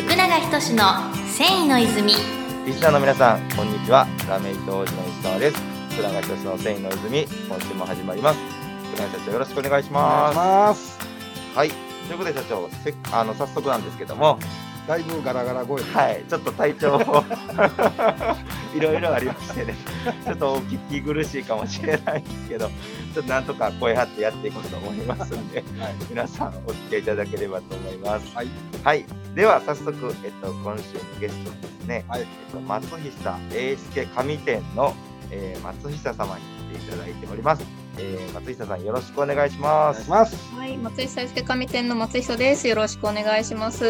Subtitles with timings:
[0.00, 2.14] 福永仁の繊維の泉
[2.64, 4.06] リスナーの皆さん、こんにちは。
[4.26, 5.60] ラメイト王子の石川です。
[5.90, 8.40] 福永仁の繊維の泉、今週も始まります。
[8.94, 10.36] 福永社長、よろしくお願いします。
[10.36, 10.98] ます。
[11.54, 11.68] はい。
[11.68, 14.38] ということで、社長、せあの早速なんですけども、
[14.88, 15.92] だいぶガラガラ声で。
[15.92, 17.24] はい、ちょっと体調も
[18.74, 19.74] いろいろありましてね、
[20.24, 22.70] ちょっとお聞き苦しいかもしれないんですけど、
[23.12, 25.94] ちょっとなんとか声張ってやっていこうと思いますんで、はい。
[26.08, 28.34] 皆さんお付き合いいただければと思います。
[28.34, 28.48] はい。
[28.82, 29.04] はい。
[29.34, 32.22] では、早速、えっと、今週のゲストですね、はい。
[32.22, 34.94] えっと、松久英介紙店の、
[35.30, 36.42] えー松久様に
[36.76, 37.62] 来ていただいております。
[37.98, 40.10] えー松久さん、よろしくお願いしおます。
[40.10, 40.36] ます。
[40.56, 42.66] はい、松井大輔紙店の松久です。
[42.66, 43.84] よろしくお願いします。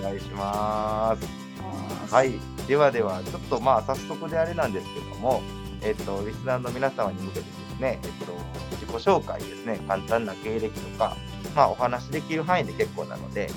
[0.00, 2.12] お願いします。
[2.12, 2.32] はい。
[2.66, 5.40] ではでは、ちょっとまあ、早速であれなんですけども、
[5.82, 7.46] えっと、リスナーの皆様に向けてで
[7.76, 8.32] すね、えっと、
[8.72, 11.16] 自己紹介ですね、簡単な経歴とか、
[11.54, 13.48] まあ、お話できる範囲で結構なので、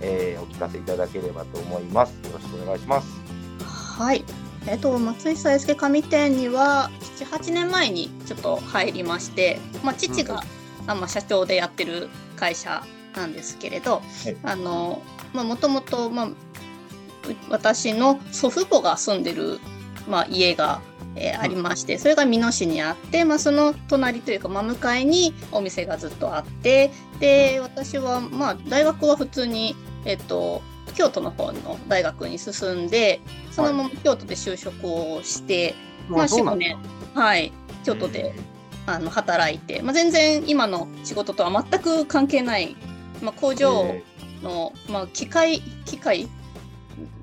[0.00, 2.10] えーお聞かせいただければと思います。
[2.26, 3.08] よろしくお願いします。
[3.64, 4.24] はい。
[4.66, 10.42] えっと、松井大輔紙店には7、8年前にちょっと入りまして、まあ、父が、
[10.86, 12.82] あまあ、社長でやってる会社
[13.14, 16.34] なんですけれど、はいあの、まあ、もともと、まあ、う
[17.48, 19.60] 私の祖父母が住んでる、
[20.08, 20.80] まあ、家が、
[21.14, 29.76] えーありまして、それが美濃市にあって、まあ、その隣というか、真向かいにお店がずっとあって、で、私は、まあ、大学は普通に、
[30.06, 30.62] えっと、
[30.94, 35.74] 京都の方の大学に進んで、そのまま京都で就職をして、
[36.08, 36.66] まあ、4、5そうなんだ。
[36.66, 36.78] 年、
[37.14, 37.52] はい、
[37.84, 38.34] 京都で、
[38.86, 42.76] あの働いて、まあ、全然今の仕事とは全く関係ない、
[43.20, 44.04] まあ、工場え。
[44.42, 46.28] の、まあ、機械機械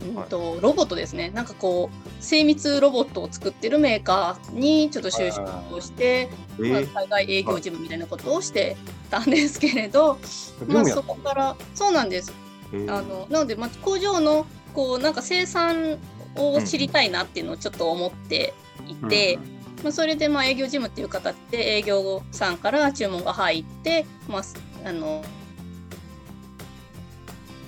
[0.01, 1.31] うんとロボットですね。
[1.31, 8.75] なんかこう精密ロボットを作ってるメーカーにちょっと就職をして、まあ、海外営業事務みたいなことをして
[9.09, 10.19] たんですけれど、
[10.67, 12.31] まあ、そこからそうなんです。
[12.31, 12.52] えー
[12.87, 15.99] あのなので、まあ、工場のこうなんか生産
[16.35, 18.53] を知りたいなっていうのをちょっと思って
[18.87, 19.37] いて、
[19.83, 25.23] まあ、それでまあ営業事務っていう形で営業さんから注文が入って、まあ、すあの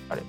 [0.08, 0.22] あれ？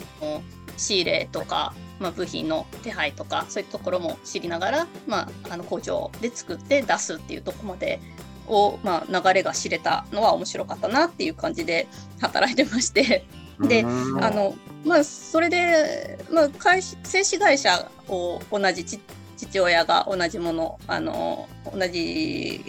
[0.77, 7.99] 仕入れとか、まあ、部品の手配とかそういうところも知りながら、まあ、あの工場で作って出すっていうところまで
[8.45, 11.87] を、まあ、流れが知れたのは面白かったなっていう感じで
[12.21, 13.25] 働いてまして。
[13.62, 14.23] でうん。
[14.23, 19.00] あのまあ、それで、まあ、会社製紙会社を同じち
[19.35, 22.63] 父親が同じものあの同じ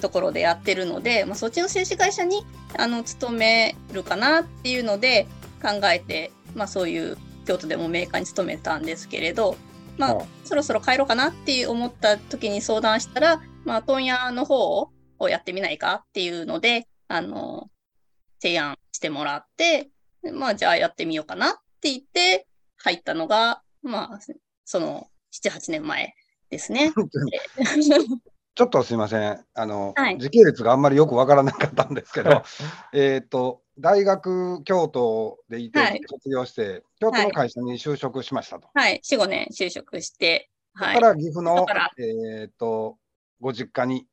[0.00, 2.44] ところでやってるので、まあ、そっちの製紙会社に
[2.78, 5.26] あの勤めるかなっていうので
[5.62, 9.56] 考えて、まあ、そういう京都でもメーカーに勤めたんですけれど、
[9.98, 17.68] まあはあ、そろそろ帰ろうかなって思った時に相談したら、まあ、問屋の方をやってみないかっていうのであの
[18.40, 19.90] 提案してもらってで
[20.32, 22.46] まあ、じゃあやってみようかなって言って
[22.78, 24.18] 入ったのが、まあ、
[24.64, 26.14] その7、8年前
[26.50, 26.92] ですね。
[28.56, 29.44] ちょっとすいません。
[29.52, 30.18] あの、はい。
[30.18, 32.42] 時系列があんまりよくわからなかったんですけど、
[32.94, 36.00] えっと、大学、京都でいて、はい。
[36.08, 38.70] 卒業して、京都の会社に就職しましたと。
[38.72, 40.94] はい、4、5年就職して、はい。
[40.94, 41.66] そこか、ら岐阜の
[41.98, 42.96] えっと、
[43.40, 44.06] ご実家に。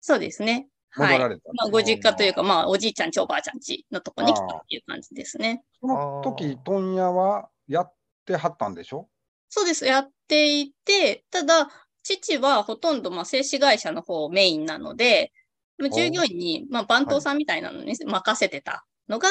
[0.00, 0.68] そうですね。
[0.90, 1.12] はい。
[1.12, 1.50] 戻られた。
[1.54, 5.62] まあ、ご実家というか、まあ、おじいちゃんち、おばあちゃんちのとこに来たっていう感じですね。
[5.80, 7.94] その時、問屋はやっ
[8.26, 9.08] てはったんでしょ？
[9.48, 9.84] そうです。
[9.86, 11.70] やっていて、ただ、
[12.02, 15.32] 父はほとんど、まあ、製紙会社の方メインなので、
[15.78, 19.28] まあ従業員に、まあ、番頭さんみたいなのに任せてたのが、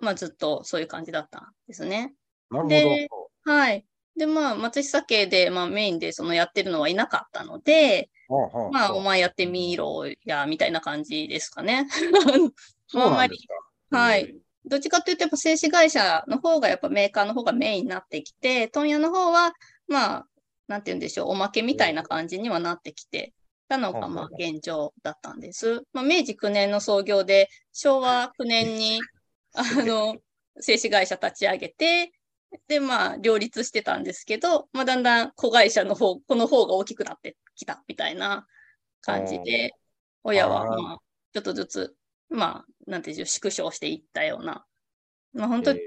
[0.00, 2.14] まあ、ずっとそういう感じだったんですね。
[2.50, 3.86] なるでほはい。
[4.16, 8.10] で、まあ、松久家で、まあ、メインでそのやってるのはいなかったので、
[8.72, 11.86] まあ、お前やってみろや、みたいな感じですかね。
[12.86, 13.54] そうなんですか。
[13.98, 14.34] はい。
[14.64, 19.52] どっちかというと、やっぱ製紙会社の方が、やっぱメーカーの方がメインになってきて、問屋の方は、
[19.88, 20.26] まあ、
[20.68, 23.32] なんて言うんでしょう、おまけみたいな感じにはなってきて
[23.68, 25.82] たのが、まあ、現状だったんです。
[25.92, 29.00] まあ、明治9年の創業で、昭和9年に、
[29.54, 30.16] あの、
[30.60, 32.12] 製紙会社立ち上げて、
[32.68, 38.46] で、まあ、両立してたんですけど、まあ、だんだん子会社の方、この方が大きくなってきたみたいな
[39.02, 39.72] 感じで、
[40.24, 40.98] 親は、まあ、
[41.32, 41.94] ちょっとずつ、
[42.28, 44.64] まあ、なんていうんでしょう、縮小していったような。
[45.32, 45.80] まあ、本当え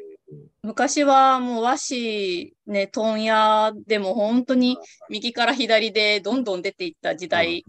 [0.61, 4.77] 昔はもう和紙、ね、問屋でも本当に
[5.09, 7.65] 右から左でどんどん出ていった時代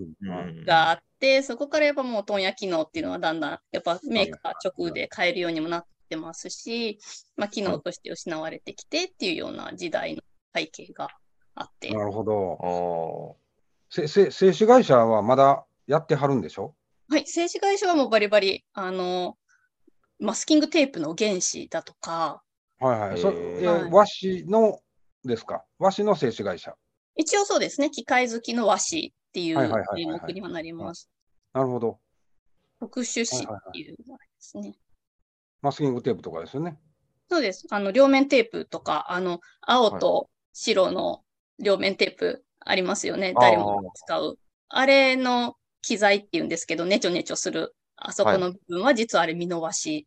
[0.67, 6.99] があって、そこからやっぱもう問屋機能っていうのはだんだん、やっぱメーカー直で買えるようにもなってますし、
[7.37, 10.23] まあ、機能として失われてきてっていうような時代の
[10.55, 11.09] 背景が
[11.55, 11.91] あって。
[11.93, 12.35] なるほど。
[12.35, 13.37] お
[13.91, 16.75] せせ製紙会社はまだやってはるんでしょ？
[17.09, 19.37] はい、政治会社はもうバリバリ、あの、
[20.19, 22.43] マスキングテープの原子だとか、
[22.81, 23.21] はいはい。
[23.21, 24.81] そえはい和紙の
[25.25, 25.65] ですか？
[25.79, 26.75] 和紙の製紙会社。
[27.17, 29.69] 一応そうですね、機械好きの和紙っていう名
[30.07, 31.09] 目にはなります。
[31.53, 31.99] なるほど。
[32.81, 34.75] 特殊紙っていうのがですね。
[35.65, 36.79] マスキングテープとかですよね。
[37.31, 37.67] そうです。
[37.71, 41.25] あの、両面テープとか、あの、青と白の
[41.59, 43.33] 両面テープありますよね。
[43.35, 44.39] あー誰もが使う。
[44.69, 50.07] あれの機材っていうんですけど、ネチョネチョする、あそこの部分は実はあれ、美濃和紙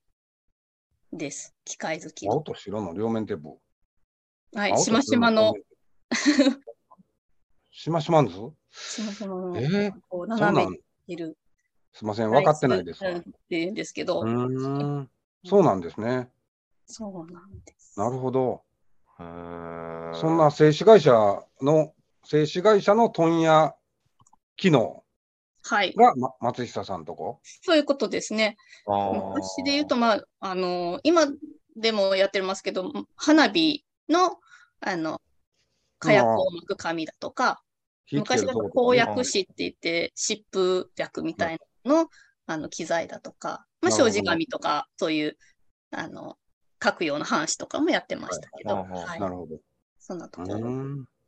[1.11, 1.55] です。
[1.65, 2.33] 機械好きの。
[2.33, 3.57] 青と白の両面テープ。
[4.53, 4.77] はい。
[4.77, 5.55] しましまの。
[7.71, 8.33] しましまんず
[8.69, 11.35] しましまの、えー、こう斜めんにいる。
[11.93, 14.23] すいません、分かってないですっていうんですけど、
[15.45, 16.29] そうなんですね。
[16.85, 17.99] そうなんです。
[17.99, 18.63] なるほど。
[19.19, 21.11] そんな製紙会社
[21.61, 21.93] の、
[22.23, 23.75] 製紙会社の問屋
[24.55, 25.03] 機能
[25.63, 25.93] はい。
[25.95, 27.39] が、ま、松下さんとこ？
[27.61, 28.57] そういうことですね。
[28.85, 31.25] 昔で言うと、まあ、あの、今
[31.75, 34.37] でもやってますけど、花火の、
[34.81, 35.21] あの、
[35.99, 37.61] 火薬を巻く紙だとか、
[38.11, 42.09] 昔だとるとことかね公約紙って言って、湿布薬みたいなのの、
[42.47, 45.37] あの、機材だとか、まあ、障子紙とか、そういう、
[45.91, 46.37] あの、
[46.83, 49.59] 書くような版紙とかもやってましたけど、はいはいはいなるほど。
[49.99, 50.59] そんなとうころ。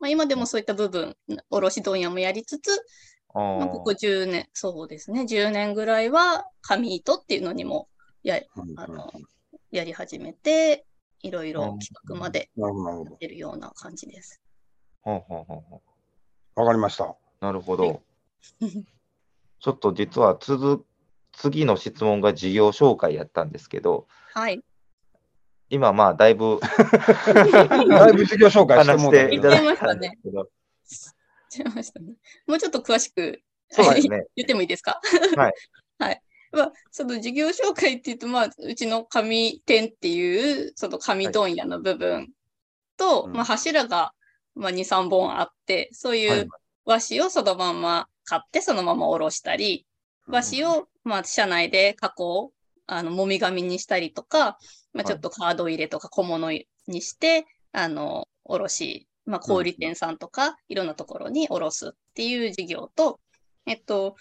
[0.00, 1.14] まあ、今でもそういった部分、
[1.50, 2.70] 卸問屋もやりつつ、
[3.34, 7.88] あまあ、ーここ10年、そうですね、10年ぐらいは紙糸っていうのにも
[8.22, 9.10] やうんあの
[9.70, 10.86] やり始めて、
[11.20, 14.40] いろいろ企画までやってるような感じです。
[15.04, 17.14] わかりました。
[17.40, 18.02] なるほど。
[19.60, 20.86] ちょっと実は続
[21.40, 24.60] 次の質問が事業紹介やったんですけど、はい。
[25.70, 26.60] 今まあだいぶ
[27.88, 30.48] だいぶ事業紹介してもうたけどていただいたんですけど、
[31.66, 32.12] 違いましたね。
[32.46, 33.40] もうちょっと詳しく
[33.70, 34.26] そうですね。
[34.36, 35.00] 言ってもいいですか？
[35.36, 35.52] はい。
[35.98, 36.22] はい。
[36.52, 42.32] まあ、その事業紹介っていうと、まあ、うちの紙店っていう、その紙問屋の部分
[42.96, 44.12] と、うんまあ、柱が、
[44.56, 46.48] まあ、2、3本あって、そうはいいう
[46.84, 49.86] 和紙をそのまんま買って、そのままおろしたり、
[50.26, 52.52] 和紙を、まあ、社内で加工、
[52.86, 54.58] あの、もみ紙にしたりとか、
[54.92, 56.66] まあ、ちょっとカード入れとか小物に
[57.02, 63.20] して、あの、おろし、まあ、小売店さんとか、いろんなところにおろすっていう事業と、
[63.66, 64.16] えっと、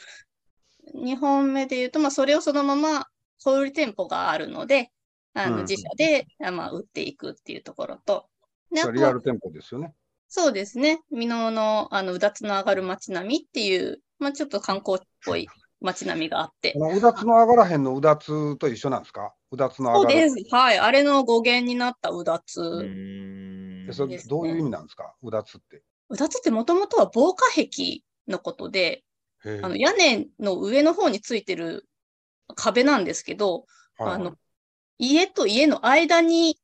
[0.93, 3.05] 2本目で言うと、まあ、それをそのまま
[3.43, 4.91] 小売店舗があるので、
[5.33, 8.27] あうんの、自社で、あまあ、売っていくっていうところと、
[8.71, 9.93] でリアル店舗ですよね。
[10.27, 10.99] そうですね。
[11.11, 15.47] 美濃の、あの、うだつの上がる街並みっていう、まあ、ちょっと観光っぽい
[15.81, 16.73] 街並みがあって。
[16.75, 19.33] うだつの上がらへんのうだつと一緒なんですか？
[19.51, 20.35] うだつのそう上がらです。
[20.51, 20.79] はい。
[20.79, 22.61] あれの語源になったうだつ。
[22.61, 22.83] ううー
[23.83, 25.15] んでそれどういう意味なんですか？
[25.23, 25.83] うだつって。
[26.09, 29.03] だつってもともとは防火壁のことで、
[29.63, 31.87] あの、屋根の上の方についてる
[32.55, 33.65] 壁なんですけど、
[33.97, 34.13] はい。
[34.13, 34.35] あの、
[34.97, 36.59] 家と家の間に、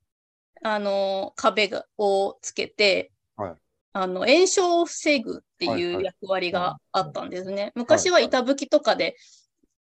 [0.62, 3.56] あの、壁がをつけて、はい。
[3.92, 5.94] あの、炎症を防ぐってはいはい。
[5.94, 7.72] いう役割があったんですね。
[7.74, 9.16] 昔は板吹きとかで、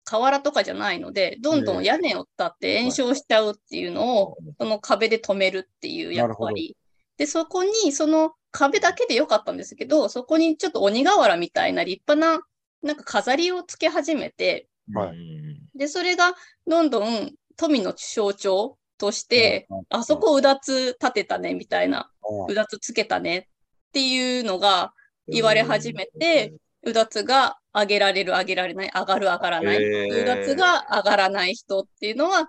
[0.04, 6.76] 瓦とかじゃないので、どんどん屋根を伝って炎症しちゃうっていうのを、その壁で止めるっていう役割。
[7.16, 12.44] で、そこに、その壁だけでよかったんですけど、そこにちょっと鬼瓦みたいな立派な、
[12.82, 15.08] なんか飾りをつけ始めて、はい。
[15.08, 15.58] うん。
[15.74, 16.34] で、それが
[16.66, 23.44] どんどん富の象徴として、あそこうだつ立てたね、みたいな、うんうだつつけたねっ
[23.92, 24.92] ていうのが
[25.28, 32.48] 言われ始めて、うだつが上げられる、上げられない、上がる、上がらない、うだつが上がらない人っていうのは、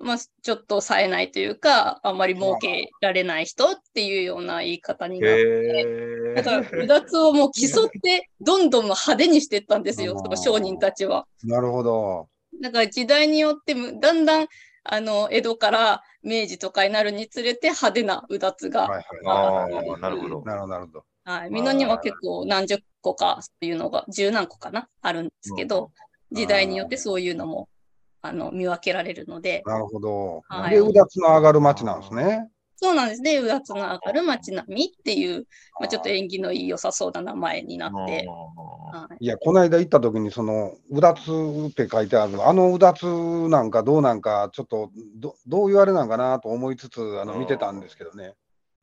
[0.00, 5.42] まあ、ちょっと冴えないというか、あんまり儲けられない人っていうような言い方になって、
[6.34, 11.26] へだから、ーうだつをもう競って、どんどん派手にしていったんですよ、その商人たちは。
[11.44, 12.28] なるほど。
[12.62, 14.46] だから時代によってむだんだん
[14.84, 19.90] あの江戸から明治とかになるにつれて派手なうだつが、はいあはい。
[19.94, 20.42] あ、なるほど。
[20.42, 21.04] なるほど、なるほど。
[21.24, 24.88] はい、美濃には結構何十個かっていうのが十何個かな？
[25.02, 25.90] あるんですけど、
[26.32, 27.68] 時代によってそういうのも
[28.22, 30.42] あの見分けられるので、なるほど。
[30.48, 30.70] はい。
[30.70, 32.48] で、うだつの上がる街なんですね。
[32.74, 35.46] そうなんですね、うだつの上がる街並みっていう、
[35.78, 41.30] まあ、ちょっと縁起のいい良さそうな名前になって、はい、いや、この間行った時に、その、うだつ
[41.68, 43.04] って書いてある、あのうだつ
[43.48, 48.34] なんかどうなんか、ちょっとど、どういうあれなんかなと思いつつ、あの、見てたんですけどね。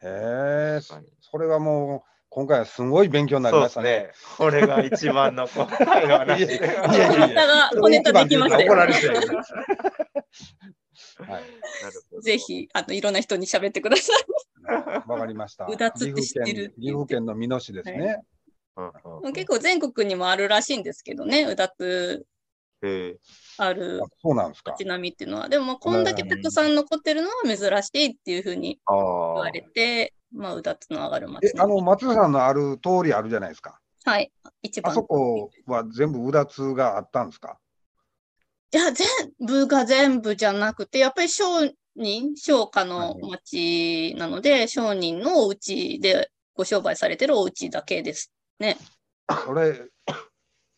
[0.01, 0.79] へえ、
[1.19, 4.11] それはもう、今回はすごい勉強になりましたね。
[4.37, 6.39] これが一番の今回の話。
[6.39, 8.57] いやいやいや小ネタが、小ネタできました
[12.21, 12.37] ぜ。
[12.37, 15.09] ひ、あの、いろんな人に喋ってください。
[15.09, 15.65] わかりました。
[15.65, 18.21] うだつって知ってる岐阜県の美濃市ですね。
[19.33, 22.25] 結構全国にもあるらしいんですけどね、うだつ
[23.57, 24.71] あるあそうなんですか。
[24.71, 25.49] 街並みっていうのは。
[25.49, 33.79] でも、こんだけたくさん残ってるのは珍しいっていうふうにあ言あわれて、まあ、うだつの上がる街え、あの、松田さんのある通りあるじゃないですか？
[34.05, 34.31] はい。
[34.61, 34.91] 一番。
[34.91, 37.57] あそこは全部うだつがあったんですか？
[38.71, 39.07] いや、全
[39.39, 41.45] 部が全部じゃなくて、やっぱり商
[41.95, 48.77] 人、商家の町なので、商人のお家でご商売されてるお家だけですね。
[49.27, 49.73] これ、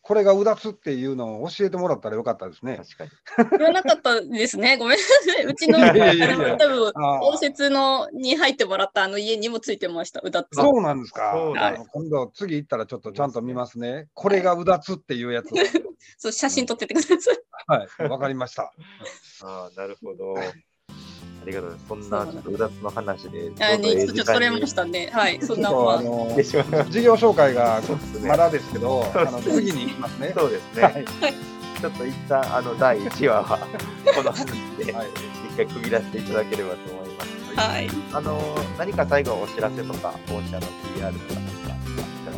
[0.02, 2.76] これがうだつっていうのを教えてもらったらよかったですね。
[2.76, 3.10] 確かに。
[3.58, 4.76] 言わなかったですね。
[4.76, 5.44] ごめんなさい。
[5.44, 6.92] うちの、 いあやいやいやの多分、
[7.22, 10.56] 応接のに入ってもらったあの家にもついてました、うだっつ。
[10.56, 11.34] そうなんですか。
[11.92, 14.08] 今度、次行ったらちょっとちゃんと見ますね。
[14.14, 15.50] これがうだつっていうやつ。
[16.18, 17.38] そう、写真撮ってってください。
[17.68, 18.72] はい、わかりました。
[19.44, 20.34] ああ、なるほど。
[21.42, 22.08] ありがとうございます。
[22.08, 25.10] そんなちょっとうだつの話で、ちあょうどええにちょっと取れましたね。
[25.12, 25.98] はい、 そんなまあ。
[26.02, 30.32] ちょっとあのでしょうね事業紹介がそうですねまだですけど、あの次に行きますね。
[30.36, 30.82] そうですね。
[30.82, 31.04] はい
[31.82, 33.58] ちょっと一旦、あの、第1話は、
[34.14, 34.46] この話
[34.78, 35.08] で、はい
[35.50, 37.32] 一回区切らせていただければと思います。
[37.56, 37.90] はい。
[38.12, 38.40] あの、
[38.78, 41.46] 何か最後お知らせとか、本社の PR とか何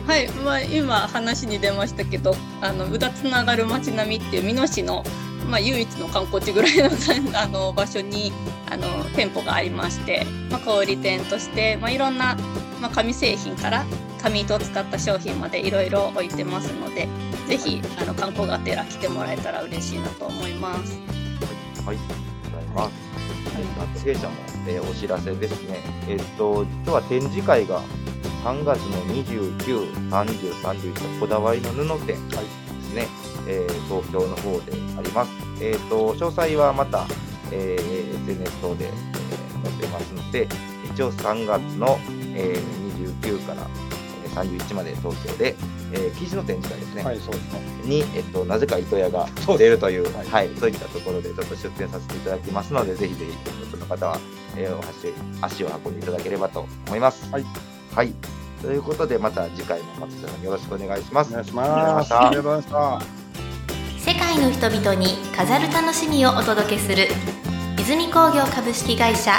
[0.06, 5.04] かはい、まあ、今話に出ましたけど、あの、うだつながる街並みっていう美濃市の、
[5.48, 6.90] まあ、唯一の観光地ぐらいの
[7.38, 8.32] あの場所に
[8.70, 12.36] あの店舗がありまして、まあ、小売店として、まあ、いろんな、
[12.80, 13.84] まあ、紙製品から
[14.22, 17.08] 紙糸を使った商品までいろいろ置いてますので、
[17.46, 20.98] ぜひあの観光がてら来てもらえたら嬉しいなと思います。
[21.84, 23.04] はい、ありがとうございます。
[23.78, 24.34] 発芸者も、
[24.66, 25.80] えーお知らせですね。
[26.08, 27.82] えっ、と、実は展示会が
[28.44, 33.06] 3月の29、30、31とこだわりの布店ですね、
[33.46, 35.30] えー東京の方であります。
[35.60, 37.06] えっ、と、詳細はまた、
[37.52, 39.24] えー SNS 等で、えー
[39.64, 40.48] 載ってますので、
[40.92, 41.98] 一応3月の、
[42.34, 43.66] えー29から
[44.24, 45.54] えー31まで東京で、
[45.92, 47.04] えー記事の展示会ですね。
[47.04, 47.60] はい、そうですね。
[47.84, 53.32] に、えっと、なぜか糸屋が出るという、はいはい、そういったところでちょっと出店させていただきますので、ぜひぜひ、
[53.70, 54.18] その方は、
[54.56, 57.30] えーお足足を運んでいただければと思います。
[57.30, 57.44] はい。
[57.94, 58.12] はい。
[58.62, 61.30] ということで、また次回も松下さんよろしくお願いします。
[61.30, 62.14] お願いしまます。
[62.14, 63.23] ありがとうございました。
[64.14, 67.08] 世界の人々に飾る楽しみをお届けする
[67.80, 69.32] 泉工業株式会社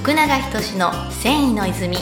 [0.00, 1.96] 福永仁の繊維の泉。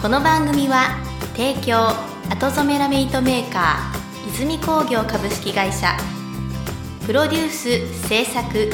[0.00, 0.96] この番組は
[1.36, 1.88] 提供
[2.30, 5.94] 後染めラメイトメーカー泉工業株式会社。
[7.04, 8.70] プロデュース制作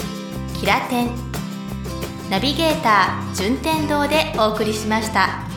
[0.60, 1.10] キラテン。
[2.30, 5.49] ナビゲーター順天堂でお送りしました。